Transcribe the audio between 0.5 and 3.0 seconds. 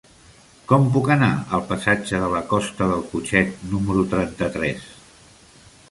Com puc anar al passatge de la Costa